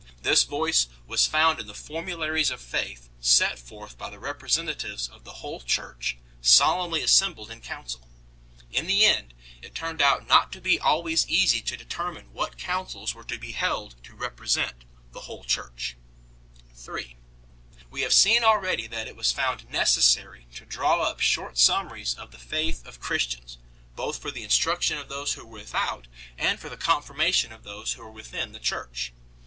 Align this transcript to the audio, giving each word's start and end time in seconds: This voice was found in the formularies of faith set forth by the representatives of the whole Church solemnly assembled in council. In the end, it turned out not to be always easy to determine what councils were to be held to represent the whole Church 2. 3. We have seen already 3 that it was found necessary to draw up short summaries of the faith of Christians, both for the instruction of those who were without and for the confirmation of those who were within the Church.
This 0.23 0.45
voice 0.45 0.87
was 1.05 1.27
found 1.27 1.59
in 1.59 1.67
the 1.67 1.75
formularies 1.75 2.49
of 2.49 2.59
faith 2.59 3.07
set 3.19 3.59
forth 3.59 3.99
by 3.99 4.09
the 4.09 4.17
representatives 4.17 5.07
of 5.07 5.25
the 5.25 5.31
whole 5.45 5.59
Church 5.61 6.17
solemnly 6.41 7.03
assembled 7.03 7.51
in 7.51 7.61
council. 7.61 8.09
In 8.71 8.87
the 8.87 9.05
end, 9.05 9.35
it 9.61 9.75
turned 9.75 10.01
out 10.01 10.27
not 10.27 10.51
to 10.53 10.59
be 10.59 10.79
always 10.79 11.27
easy 11.27 11.61
to 11.61 11.77
determine 11.77 12.33
what 12.33 12.57
councils 12.57 13.13
were 13.13 13.23
to 13.25 13.37
be 13.37 13.51
held 13.51 13.93
to 14.05 14.15
represent 14.15 14.85
the 15.11 15.19
whole 15.19 15.43
Church 15.43 15.95
2. 16.69 16.73
3. 16.81 17.15
We 17.91 18.01
have 18.01 18.11
seen 18.11 18.43
already 18.43 18.87
3 18.87 18.87
that 18.97 19.07
it 19.07 19.15
was 19.15 19.31
found 19.31 19.69
necessary 19.69 20.47
to 20.55 20.65
draw 20.65 21.01
up 21.03 21.19
short 21.19 21.59
summaries 21.59 22.15
of 22.15 22.31
the 22.31 22.39
faith 22.39 22.87
of 22.87 22.99
Christians, 22.99 23.59
both 23.95 24.17
for 24.17 24.31
the 24.31 24.41
instruction 24.41 24.97
of 24.97 25.09
those 25.09 25.33
who 25.33 25.45
were 25.45 25.59
without 25.59 26.07
and 26.39 26.59
for 26.59 26.69
the 26.69 26.75
confirmation 26.75 27.51
of 27.51 27.63
those 27.63 27.93
who 27.93 28.01
were 28.01 28.09
within 28.09 28.51
the 28.51 28.59
Church. 28.59 29.13